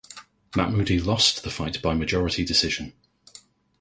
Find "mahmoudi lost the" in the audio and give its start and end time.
0.55-1.51